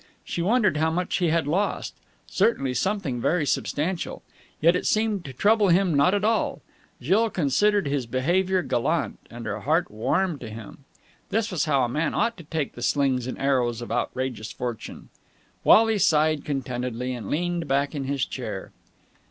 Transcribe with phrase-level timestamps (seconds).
[0.23, 1.93] She wondered how much he had lost.
[2.25, 4.23] Certainly something very substantial.
[4.59, 6.63] Yet it seemed to trouble him not at all.
[6.99, 10.85] Jill considered his behaviour gallant, and her heart warmed to him.
[11.29, 15.09] This was how a man ought to take the slings and arrows of outrageous fortune.
[15.63, 18.71] Wally sighed contentedly, and leaned back in his chair.